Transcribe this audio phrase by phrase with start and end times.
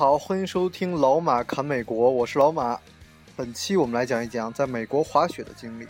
[0.00, 2.80] 好，欢迎收听老马侃美国，我是老马。
[3.36, 5.86] 本期我们来讲一讲在美国滑雪的经历。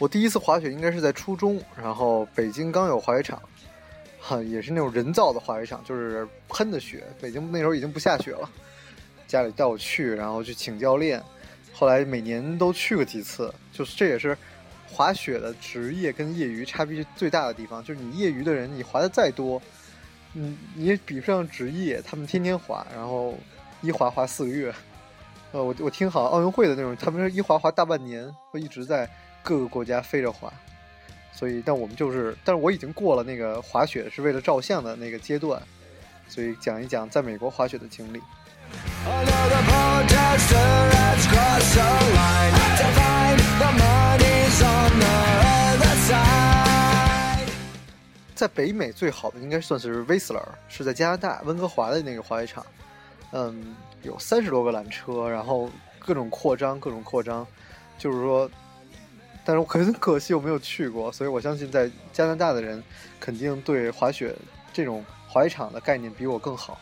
[0.00, 3.40] 我第一次滑雪应该是在初中，然后北京刚有滑雪场，
[4.18, 7.04] 哈，也是那种人造的滑雪场，就是喷的雪。
[7.20, 8.50] 北京那时候已经不下雪了，
[9.28, 11.22] 家里带我去，然后去请教练。
[11.72, 14.36] 后来每年都去过几次，就是这也是
[14.96, 17.84] 滑雪的职业跟业余差别最大的地方。
[17.84, 19.60] 就是你业余的人，你滑的再多，
[20.32, 22.00] 嗯，你也比不上职业。
[22.00, 23.38] 他们天天滑，然后
[23.82, 24.74] 一滑滑四个月。
[25.52, 29.06] 呃，我我听好奥运会的那种，他们是一滑滑大半年，会一直在
[29.42, 30.50] 各个国家飞着滑。
[31.30, 35.62] 所以，但我们就是，但是我已经过了那个滑雪是为了照相的那个阶段，
[36.26, 38.22] 所以讲一讲在美国滑雪的经历。
[48.36, 52.64] 在北美最好的应该算是 Whistler，是在加拿大温哥华的那个滑雪场。
[53.32, 57.46] 嗯，有三十多个缆车，然后各种扩张，各种扩张。
[57.96, 58.48] 就是说，
[59.42, 62.84] 但是我很可惜我没有去过，所以我相信在加拿大的人
[63.18, 64.36] 肯定对滑雪
[64.70, 66.78] 这种滑雪场的概念比我更好。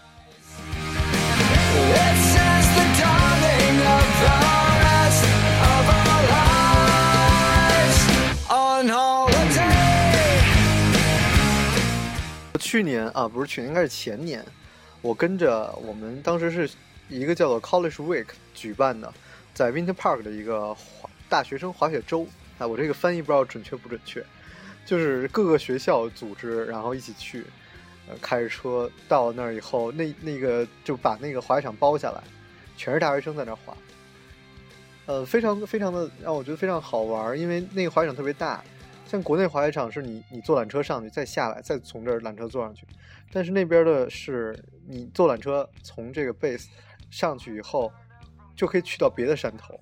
[12.75, 14.45] 去年啊，不是去年，应该是前年，
[15.01, 16.69] 我跟着我们当时是
[17.09, 19.15] 一个叫做 College Week 举办的，
[19.55, 22.27] 在 Winter Park 的一个滑大学生滑雪周。
[22.59, 24.27] 哎，我这个翻译不知道准确不准确，
[24.85, 27.47] 就是各个学校组织，然后一起去。
[28.09, 32.21] 呃，开着车到那儿以后，那那个就把那个滑雪场包下来，
[32.77, 33.73] 全是大学生在那儿滑。
[35.07, 38.65] 呃，非常非常的让我觉得非常好玩，因为那个滑雪场特别大。
[39.15, 42.85] 像国内滑雪场是你你坐缆车上去，再下来，再从这儿缆车坐上去。
[43.33, 44.59] 但是那边的是
[44.89, 46.67] 你坐缆车从这个 base
[47.11, 47.93] 上去以后，
[48.57, 49.79] 就可以去到别的山头，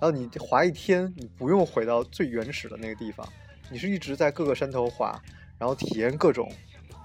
[0.00, 3.24] 后你滑一天，你不用回到最原始的那个地方，
[3.70, 5.16] 你是一直在各个山头滑，
[5.58, 6.50] 然后体验各种。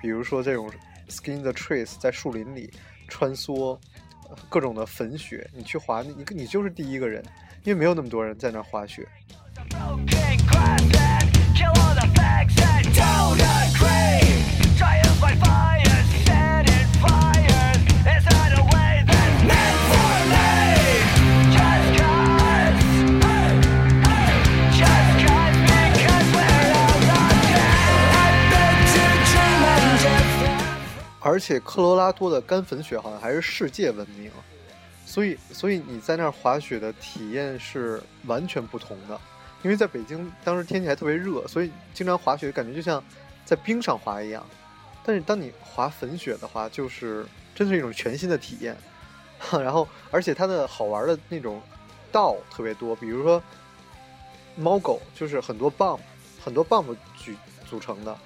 [0.02, 0.68] 比如说这种
[1.10, 2.74] skin the trees 在树林里
[3.08, 3.80] 穿梭，
[4.50, 7.24] 各种的粉雪，你去滑，你你就是第一个人，
[7.64, 9.08] 因为没有那么多人在那滑雪。
[31.20, 34.32] 而且科罗拉多的干粉雪好像还是世界闻名，
[35.06, 39.20] 所以所以你在那儿滑雪的体验是完全不同的。
[39.68, 43.04] 因为在北京当时天气还特别热，所以经常滑雪感觉就像
[43.44, 44.42] 在冰上滑一样。
[45.04, 48.78] 但是当你滑粉雪的话，就是真是一种全新的体验。
[49.52, 51.62] 然后而且它的好玩的那种
[52.14, 53.44] 道特别多，比如说
[54.56, 56.00] 猫狗，就是很多 bump，
[56.42, 57.34] 很多 bump 组
[57.70, 58.18] 组成的。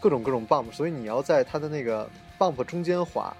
[0.00, 2.10] 各种各种 bump，所以你要在它的那个
[2.40, 3.32] bump 中间滑，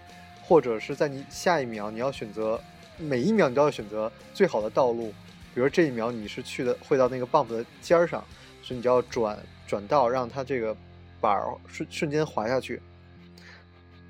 [0.45, 2.61] 或者是在你下一秒你要选择
[2.99, 5.13] 每一秒你都要选择最好的道路。
[5.57, 8.23] 比如这一秒你是去的会到那个 bump 的尖儿上，
[8.63, 10.77] 所以你就要转转道，让它这个
[11.19, 12.83] 板儿瞬瞬间滑下去，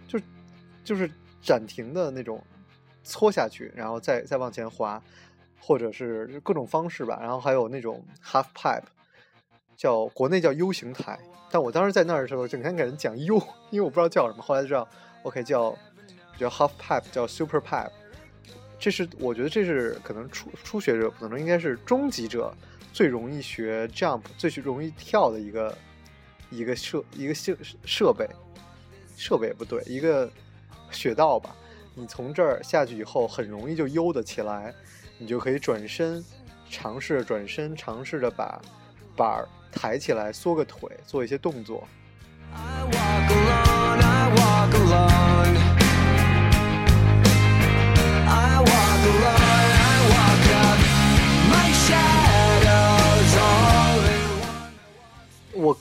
[0.08, 0.18] 就
[0.84, 1.08] 就是
[1.40, 2.42] 暂停的那种
[3.04, 5.00] 搓下去，然后再再往前滑，
[5.60, 7.16] 或者是各种方式吧。
[7.22, 8.82] 然后还有那种 half pipe。
[9.76, 11.20] 叫国内叫 U 型台，
[11.50, 13.36] 但我当时在那儿的时候，整天给人讲 U，
[13.70, 14.42] 因为我不知道叫什么。
[14.42, 14.88] 后来知道
[15.22, 15.76] ，OK 叫
[16.38, 17.90] 叫 Half Pipe，叫 Super Pipe。
[18.78, 22.54] 这是我觉得这是可能初初学者，可能应该是中级者
[22.92, 25.76] 最容易学 Jump、最容易跳的一个
[26.50, 28.28] 一个设一个设设备
[29.16, 30.30] 设备不对，一个
[30.90, 31.54] 雪道吧。
[31.94, 34.74] 你从这儿下去以后，很容易就悠的起来，
[35.18, 36.24] 你就可以转身，
[36.70, 38.60] 尝试着转身，尝试着把
[39.16, 39.48] 板儿。
[39.78, 41.86] 抬起来，缩个腿，做一些动作。
[42.50, 42.96] 我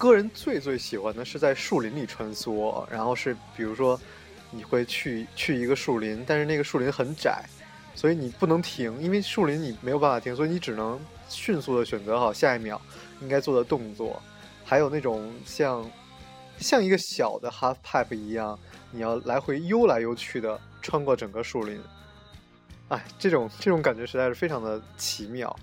[0.06, 4.00] 个人最最喜欢的是在树林里穿梭，然后是比如说
[4.52, 7.44] 你会去去一个树林，但是那个树林很窄，
[7.96, 12.82] 所以你不能停，因为树林你没有办法停，所以你只能迅速的选择好下一秒。
[13.22, 14.22] 应该做的动作，
[14.66, 15.90] 还有那种像
[16.58, 18.60] 像一个小的 half pipe 一样，
[18.92, 21.80] 你要来回悠来悠去的穿过整个树林，
[22.90, 25.56] 哎，这种这种感觉实在是非常的奇妙。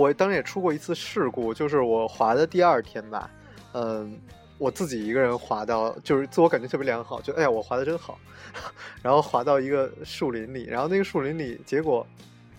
[0.00, 3.30] 我当时也出过一次事故，就是我滑的第二天吧，
[3.74, 4.18] 嗯，
[4.56, 8.18] 我自己一个人滑到，就是自我感觉特别良好，就哎呀我滑的真好，
[9.02, 12.06] 然后滑到一个树林里，然后那个树林里结果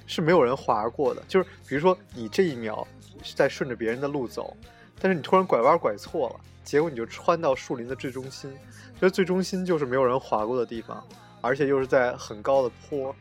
[0.06, 2.88] 是没有人滑过的，就是比如说你这一秒
[3.24, 4.56] 是在顺着别人的路走，
[5.00, 8.56] 但是你突然拐弯拐错了，结果你就穿到树林的最中心，
[9.00, 11.04] 这最中心就是没有人滑过的地方，
[11.42, 13.16] 而且又是在很高的坡。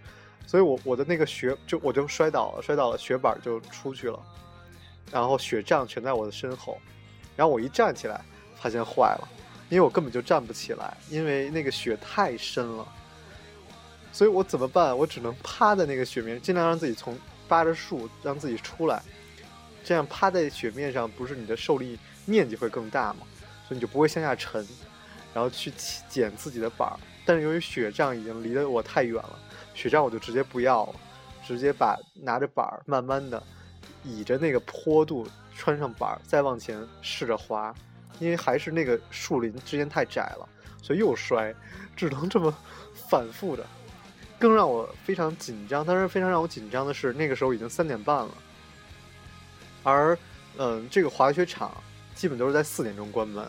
[0.51, 4.21] 所以，我我的那个雪就我就摔倒了，摔倒了，雪板就出去了，
[5.13, 6.77] 然后雪杖全在我的身后，
[7.37, 8.21] 然后我一站起来，
[8.57, 9.29] 发现坏了，
[9.69, 12.85] 因为我根本就站不起来，因为那个雪太深了，
[14.13, 14.99] 所以我怎么办？
[14.99, 17.17] 我只能趴在那个雪面，尽量让自己从
[17.47, 19.01] 扒着树让自己出来，
[19.85, 23.21] 这样趴在雪面上，不是你的受力面积会更大吗？
[23.69, 24.67] 所以你就不会向下沉，
[25.33, 25.73] 然后去
[26.09, 26.99] 捡自己的板儿。
[27.31, 29.39] 但是由于雪杖已经离得我太远了。
[29.73, 30.95] 雪杖我就直接不要了，
[31.47, 33.41] 直接把拿着板儿，慢慢的
[34.03, 37.73] 倚着那个坡度穿上板儿，再往前试着滑，
[38.19, 40.49] 因为还是那个树林之间太窄了，
[40.83, 41.55] 所以又摔，
[41.95, 42.53] 只能这么
[43.09, 43.65] 反复的。
[44.37, 48.35] 更让我非常紧张，当然非常让我紧张的是，那个时候已经三点半了，
[49.85, 50.19] 而
[50.59, 51.73] 嗯，这个滑雪场
[52.13, 53.47] 基本都是在四点钟关门，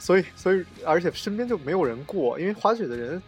[0.00, 3.22] 所以所以而且身边就没有人过，因为滑雪的人。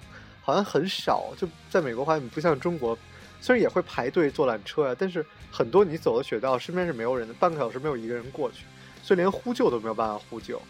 [0.44, 2.98] 好像很少，就在美国滑雪不像中国，
[3.40, 8.64] 虽然也会排队坐缆车呀，但是很多你走的雪道身边是没有人的，半个小时没有一个人过去，
[9.04, 10.60] 所以连呼救都没有办法呼救。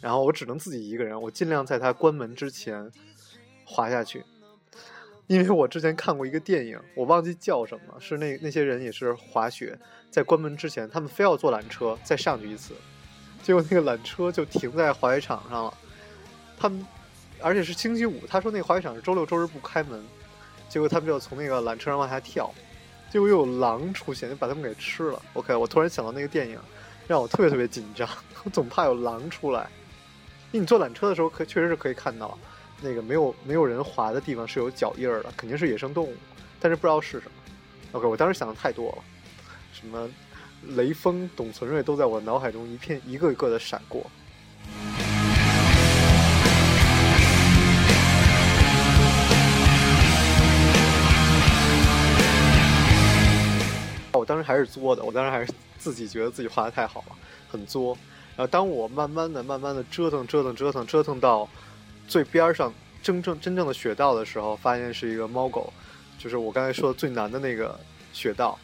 [0.00, 2.88] 然后我只能自己一个人，我尽量在它关门之前
[3.64, 4.24] 滑下去，
[5.26, 9.76] 因为我之前看过一个电影，我忘记叫什么，是那那些人也是滑雪，
[10.12, 12.72] 在关门之前，他们非要坐缆车再上去一次，
[13.42, 15.74] 结果那个缆车就停在滑雪场上了，
[16.58, 16.86] 他们。
[17.44, 20.00] 而且是星期五，他说那滑雪场是周六周日不开门，
[20.68, 22.48] 结果他们就从那个缆车上往下跳，
[23.10, 25.20] 结果又有狼出现，就把他们给吃了。
[25.32, 26.56] OK，我突然想到那个电影，
[27.08, 28.08] 让我特别特别紧张，
[28.44, 29.68] 我总怕有狼出来。
[30.52, 32.38] 因为你坐缆车的时候，可确实是可以看到，
[32.80, 36.14] 那个没有没有人滑的地方是有脚印儿的，肯定是野生动物，
[36.60, 37.32] 但是不知道是什么。
[37.98, 39.02] OK，我当时想的太多了，
[39.72, 40.08] 什么
[40.68, 44.04] 雷锋、董存瑞都在我脑海中一片一个一个的闪过。
[54.14, 57.16] 我当时还是作的，我当时还是自己觉得自己画的太好了，
[57.50, 57.96] 很作。
[58.36, 61.48] 然后当我慢慢的、慢慢的折腾、折腾、折腾、折腾到
[62.06, 62.72] 最边上
[63.02, 65.72] 真正真正的雪道的时候，发现是一个猫狗，
[66.18, 67.78] 就是我刚才说的最难的那个
[68.12, 68.56] 雪道，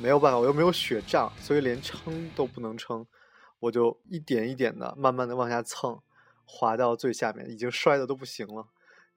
[0.00, 3.04] 没有办法，我又没有雪杖，所以连撑都不能撑，
[3.58, 6.00] 我就一点一点的慢慢的往下蹭，
[6.44, 8.68] 滑到最下面，已经摔的都不行了。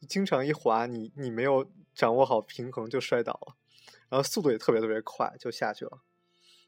[0.07, 3.56] 经常一滑，你你没有掌握好平衡就摔倒了。
[4.10, 6.01] 然后速度也特别特别快，就下去了。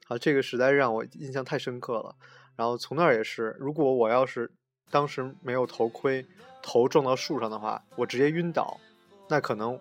[0.07, 2.15] 啊，这个实在让我印象太深刻了。
[2.55, 4.53] 然后从那儿也是，如果我要是
[4.91, 6.25] 当时没有头盔，
[6.61, 8.79] 头撞到树上的话，我直接晕倒，
[9.27, 9.79] 那可能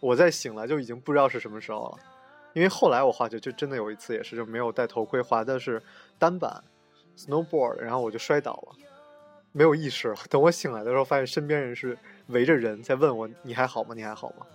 [0.00, 1.98] 我再醒来就已经不知道是什么时候了。
[2.54, 5.82] 因为后来我滑雪就真的有一次也是，就没有戴头盔，滑的是
[6.18, 6.62] 单板
[7.16, 8.76] snowboard，然后我就摔倒了，
[9.52, 10.16] 没有意识了。
[10.28, 13.94] 等我醒来的时候，发现身边人是围着人在问我：“你还好吗？
[13.94, 14.46] 你还好吗？”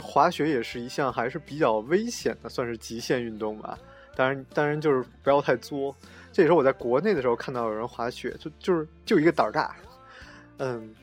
[0.00, 3.78] 滑雪也是一项还是比较危险的，算是极限运动吧。
[4.16, 5.94] 当然，当然就是不要太作。
[6.32, 9.74] 这也是我在国内的时候看到有人滑雪，就就是就一个胆儿大，
[10.60, 10.94] 嗯，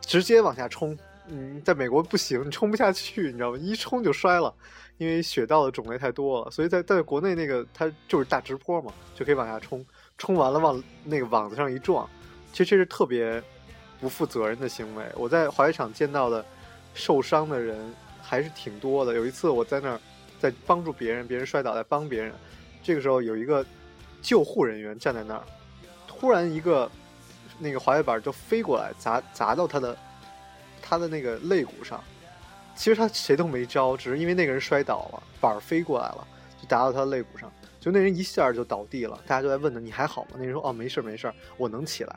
[0.00, 0.96] 直接往下冲。
[1.28, 3.58] 嗯，在美国不行，你冲不下去，你知道吗？
[3.58, 4.52] 一冲就摔了，
[4.96, 6.50] 因为雪道的种类太多了。
[6.50, 9.84] 所以在在国内那个它就是大直坡嘛，就可以往下冲，
[10.16, 12.08] 冲完了往那个网子上一撞，
[12.52, 13.42] 其实这是特别。
[14.00, 16.44] 不负责任的行为，我在滑雪场见到的
[16.92, 17.78] 受伤的人
[18.20, 19.14] 还是挺多的。
[19.14, 20.00] 有一次我在那儿
[20.40, 22.32] 在帮助别人，别人摔倒在帮别人，
[22.82, 23.64] 这个时候有一个
[24.20, 25.44] 救护人员站在那儿，
[26.08, 26.90] 突然一个
[27.62, 29.96] 那个滑雪板就飞过来砸砸到他的
[30.82, 32.02] 他的那个肋骨上。
[32.74, 36.26] 其实他谁都没招，只是因为那个人摔倒了，板飞过来了
[36.60, 39.20] 就砸到他的肋骨上，就那人一下就倒地了。
[39.26, 40.30] 大家就在问他你还好吗？
[40.36, 42.16] 那人说哦没事没事，我能起来。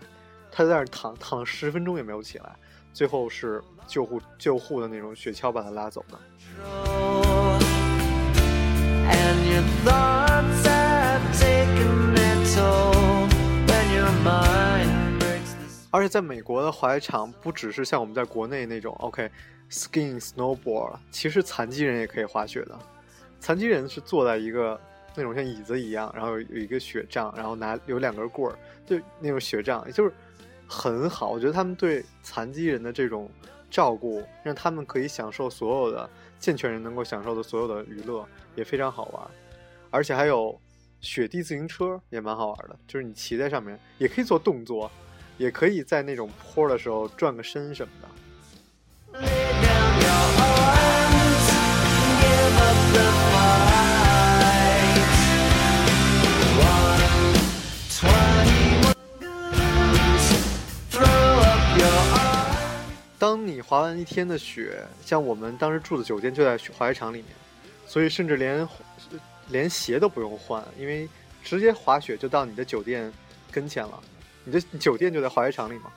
[0.52, 2.56] 他就在那儿躺躺了十分钟也没有起来，
[2.94, 6.18] 最后是救护救护的那种雪橇把他拉走的。
[15.96, 19.32] 而且在美国的滑雪场不只是像我们在国内那种 OK
[19.70, 22.78] skiing snowboard，其实残疾人也可以滑雪的。
[23.40, 24.80] 残疾人是坐在一个
[25.16, 30.12] 那种像椅子一样，然后有有一个雪杖，然后拿有两根棍儿，就那种雪杖，就是。
[30.68, 31.30] 很好。
[31.30, 33.30] 我觉得他们对残疾人的这种
[33.70, 36.10] 照顾，让他们可以享受所有的
[36.40, 39.28] 健全人能够享受的所有的娱乐，也非常好玩。
[39.92, 40.60] 而且还有
[41.02, 44.90] 雪地自行车，也蛮好玩的，就是你骑在上面，也可以做动作，
[45.38, 48.08] 也可以在那种坡的时候转个身什么的。
[63.18, 67.28] 当你滑完一天的雪，像我们当时住的酒店就在滑雪场里面，
[67.88, 68.68] 所以甚至连
[69.50, 71.10] 连鞋都不用换，因为
[71.44, 73.12] 直接滑雪就到你的酒店
[73.52, 74.00] 跟前了，
[74.46, 75.92] 你的酒店就在滑雪场里嘛，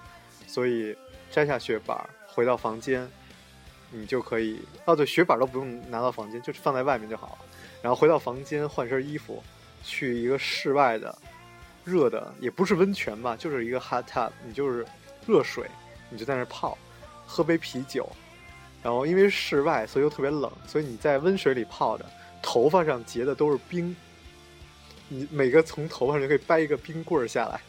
[0.49, 0.97] 所以
[1.31, 3.09] 摘下雪板回到房间，
[3.93, 7.39] 你就可以哦，对，雪板都不用拿到房间，就放在外面就好了。
[7.81, 9.41] 然后回到房间换身衣服，
[9.85, 11.17] 去一个室外的
[11.85, 14.85] 热的，也不是温泉吧，就是一个 hot tub，你就是
[15.27, 15.65] 热水，
[16.11, 16.77] 你就在那泡。
[17.31, 18.11] 喝杯啤酒，
[18.83, 22.07] 然后因为室外，所以又特别冷，所以你在温水里泡着，
[22.41, 23.95] 头发上结的都是冰。
[25.09, 27.61] 你每个从头发上就可以掰一个冰棍下来，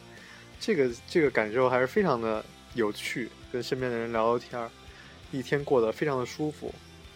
[0.60, 3.30] 这个这个感受还是非常的有趣。
[3.52, 4.70] 跟身边的人聊聊天儿，
[5.32, 6.72] 一天过得非常的舒服。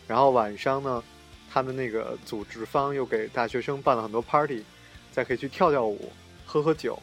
[0.07, 1.03] 然后晚上呢，
[1.47, 4.63] 他们那个组织方又给大学生办了很多 party，
[5.11, 6.11] 再可以去跳跳舞、
[6.43, 6.99] 喝喝酒，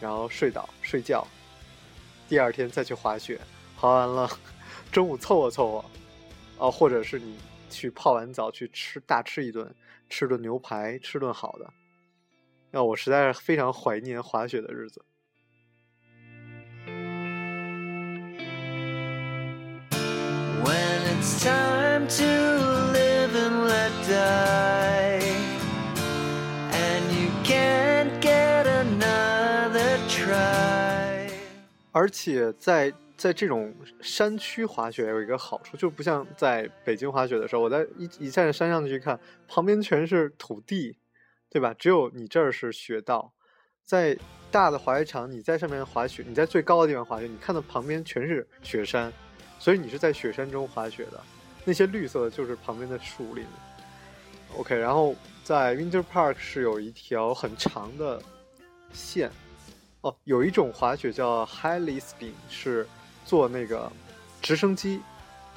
[0.00, 1.24] 然后睡倒睡觉。
[2.28, 3.40] 第二天再去滑雪，
[3.76, 4.28] 滑完了。
[4.90, 5.84] 中午凑合凑合，
[6.58, 7.38] 哦，或者是你
[7.70, 9.72] 去泡完澡去吃大吃一顿，
[10.10, 11.72] 吃顿牛排，吃顿好的。
[12.72, 15.04] 那我实在是非常怀念滑雪的日子。
[31.92, 32.92] 而且在。
[33.16, 39.18] 在这种山区滑雪有一个好处，就不像在北京滑雪的时候，我在一一站在山上去看，
[39.48, 40.98] 旁边全是土地，
[41.48, 41.72] 对吧？
[41.72, 43.32] 只有你这儿是雪道。
[43.86, 44.18] 在
[44.50, 49.10] 大的滑雪场，你在上面滑雪，你在最高的地方滑雪，你看到旁边全是雪山，
[49.66, 51.20] 所以你是在雪山中滑雪的。
[51.64, 53.44] 那些绿色的就是旁边的树林。
[54.56, 58.22] OK，然后在 Winter Park 是有一条很长的
[58.92, 59.28] 线，
[60.02, 62.86] 哦，有一种滑雪叫 High Spin 是。
[63.24, 63.90] 坐那个
[64.40, 65.00] 直升机，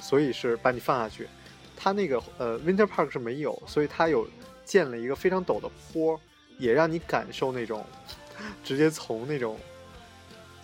[0.00, 1.28] 所以是把你放下去。
[1.76, 4.28] 它那个呃，Winter Park 是没有，所以它有
[4.64, 6.20] 建了一个非常陡的坡，
[6.58, 7.86] 也让你感受那种
[8.64, 9.56] 直接从那种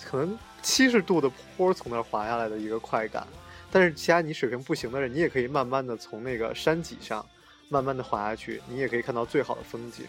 [0.04, 3.24] 可能七十度的坡从那儿滑下来的一个快感。
[3.70, 7.24] 但是其他你水平不行的人，你也可以慢慢的从那个山脊上
[7.68, 10.04] 慢慢的滑下去，你也可以看到最好的风景。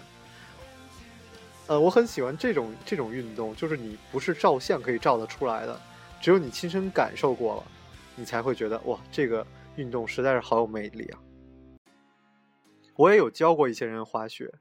[1.68, 5.80] 呃，我很喜欢这种这种运动，就是你不是照相可以照得出来的。
[6.20, 7.64] 只有你亲身感受过了，
[8.16, 9.46] 你才会觉得哇，这个
[9.76, 11.20] 运动实在是好有魅力啊！
[12.96, 14.52] 我也有教过一些人滑雪，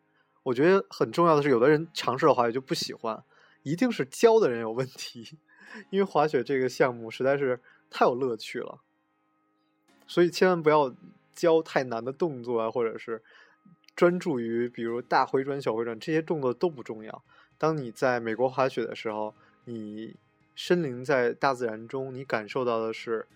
[0.43, 3.25] 我觉得很重要的是，有的人尝试了滑雪就不喜欢，
[3.63, 5.39] 一定是教的人有问题，
[5.91, 8.81] 因为滑雪这个项目实在是太有乐趣了，
[10.07, 10.95] 所以千万不要
[11.35, 13.23] 教太难的动作啊，或者是
[13.95, 17.23] 专注于比如大回转、小回转这些动作都不重要。
[17.59, 20.17] 当你在美国滑雪的时候，你。
[20.59, 23.27] 身临在大自然中，你感受到的是，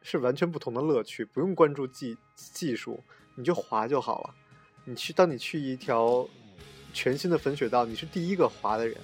[0.00, 1.22] 是完全不同的乐趣。
[1.22, 4.34] 不用关注技技术，你就滑就好了。
[4.86, 6.26] 你去，当你去一条
[6.94, 8.96] 全新的粉雪道，你是第一个滑的人，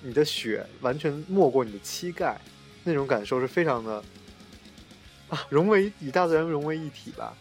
[0.00, 2.38] 你的雪完全没过你的膝盖，
[2.84, 4.02] 那种感受是非常的
[5.28, 7.34] 啊，融为与大自然融为一体吧。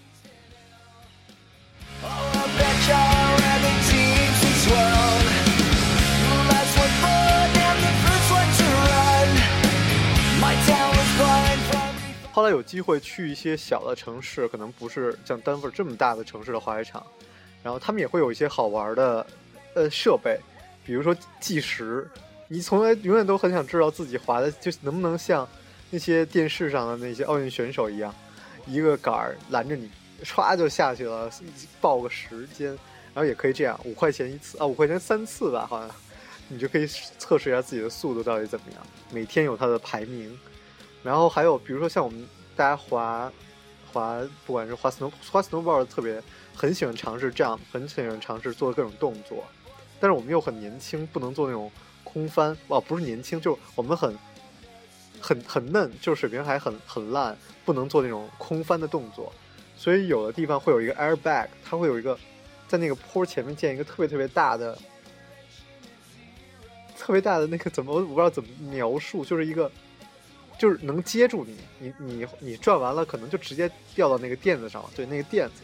[12.31, 17.05] 后来有机会去一些小的城市，可能不是像丹佛这么大的城市的滑雪场，
[17.61, 19.25] 然后他们也会有一些好玩的，
[19.75, 20.39] 呃，设备，
[20.83, 22.09] 比如说计时。
[22.55, 25.45] 你从来永远都很想知道自己滑的就能不能像
[25.89, 28.15] 那些电视上的那些奥运选手一样，
[28.65, 29.91] 一个杆儿拦着你，
[30.23, 31.29] 唰就下去了，
[31.81, 32.69] 报个时间。
[33.13, 35.91] 然后也可以这样，五块钱一次啊，五块钱三次吧，好像，
[36.47, 38.81] 你就可以测试一下自己的速度到底怎么样。
[39.11, 40.39] 每天有它的排名。
[41.03, 43.29] 然后还有，比如说像我们大家滑
[43.91, 46.23] 滑，不管是滑 snow 滑 snowboard，特别
[46.55, 49.43] 很喜欢尝试这样，很喜欢尝试做各种动作。
[49.99, 51.69] 但是我们又很年轻，不能做那种
[52.05, 52.57] 空翻。
[52.69, 54.17] 哦，不是年轻，就我们很
[55.19, 59.33] 很很嫩，就是水平还很很烂，不能做那种空翻的动作。
[59.75, 62.17] 所以有的地方会有一个 airbag，它会有一个
[62.65, 64.77] 在那个坡前面建一个特别特别大的
[66.97, 69.69] 特别大的那个怎么我不知道怎么描述，就是一个
[70.57, 75.55] 就是能接住你，你你你转完了可能就直接掉到那个垫子上了，对，那个垫子，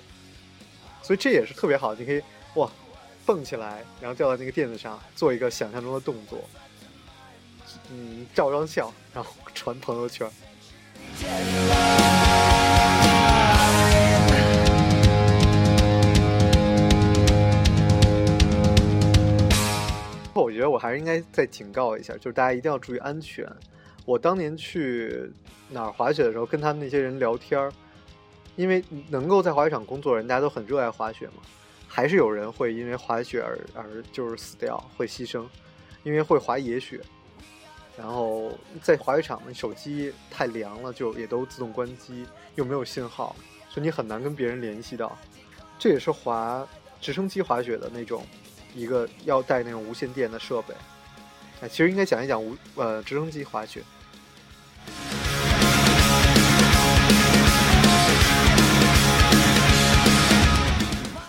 [1.01, 2.21] 所以这也是特别好，你可以
[2.55, 2.69] 哇
[3.25, 6.39] 蹦起来，然后掉到那个垫子上，做一个想象中的动作，
[7.91, 10.29] 嗯，照张相，然后传朋友圈。
[20.33, 23.47] 我觉得我还是应该再警告一下，就是大家一定要注意安全。
[24.05, 25.31] 我当年去
[25.69, 27.71] 哪儿滑雪的时候，跟他们那些人聊天儿，
[28.55, 31.43] 因为能够在滑雪场工作的人，大家都很热爱滑雪嘛，
[31.93, 35.45] 还是有人会因为滑雪而而就是死掉，会牺牲，
[36.03, 37.01] 因为会滑野雪。
[37.98, 43.36] 然后在滑雪场，手机太凉了，就也都自动关机，又没有信号，
[43.69, 45.17] 所以你很难跟别人联系到。
[45.77, 46.65] 这也是滑
[47.01, 48.25] 直升机滑雪的那种。
[48.74, 50.74] 一个要带那种无线电的设备，
[51.60, 53.83] 哎，其实应该讲一讲无呃直升机滑雪。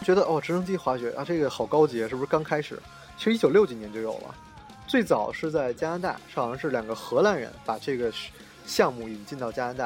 [0.03, 2.79] 觉得哦，直升机滑雪啊，这个好高级，是不是刚开始？
[3.17, 4.35] 其实一九六几年就有了，
[4.87, 8.13] 最早是在加拿大，是好像是两个荷兰人把这个
[8.67, 9.85] 项目引进到加拿大，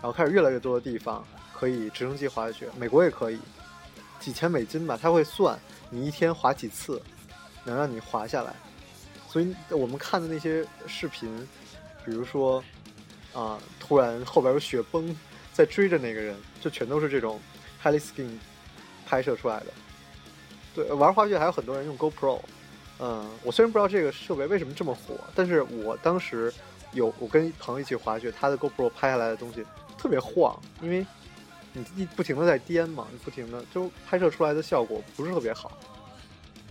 [0.00, 3.38] 然后开始越来越多的地方可以直升机滑雪，美国也可以，
[4.20, 5.58] 几千美金吧，他会算。
[5.88, 7.00] 你一天滑几次，
[7.64, 8.52] 能让你滑下来？
[9.28, 11.28] 所以我们看的那些视频，
[12.04, 12.62] 比如说，
[13.32, 15.16] 啊，突然后边有雪崩
[15.52, 17.40] 在追着那个人，就全都是这种
[17.82, 18.28] heli skin
[19.08, 19.66] 拍摄出来的。
[20.74, 22.40] 对，玩滑雪还有很多人用 GoPro。
[22.98, 26.52] 嗯，我虽然不知道这个设备为什么这么火，但是我当时
[26.92, 29.64] 有我跟朋友一起滑雪，他的 GoPro 拍下来的东西
[29.96, 31.06] 特别晃，因为。
[31.78, 35.70] 你一不停的在颠嘛，你不停的就拍摄出来的效果不是特别好。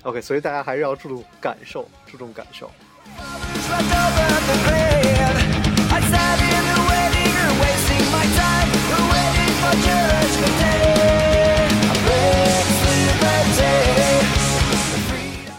[0.02, 2.72] OK，所以大家还是要注重感受，注重感受。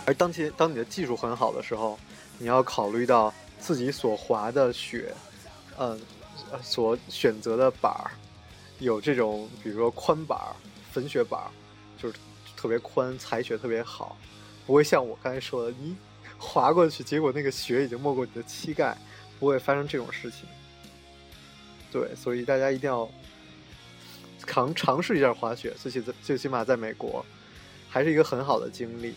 [0.07, 1.99] 而当前当你的技术很好的时候，
[2.39, 5.13] 你要考虑到自己所滑的雪，
[5.79, 6.01] 嗯，
[6.63, 8.11] 所选择的板儿。
[8.79, 10.55] 有这种，比如说宽板儿、
[10.93, 11.51] 粉雪板儿，
[12.01, 12.19] 就是
[12.57, 14.17] 特别宽，踩雪特别好，
[14.67, 15.97] 不会像我刚才说的，你
[16.39, 18.97] 滑过去，结果那个雪已经没过你的膝盖，
[19.41, 20.41] 不会发生这种事情。
[21.91, 23.11] 对，所以大家一定要
[24.47, 27.25] 尝尝试一下滑雪，最起最起码在美国，
[27.89, 29.15] 还是一个很好的经历。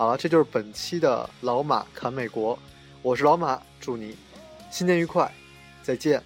[0.00, 2.58] 好了，这就是本期的老马侃美国，
[3.02, 4.16] 我是老马，祝你
[4.70, 5.30] 新年愉快，
[5.82, 6.22] 再见。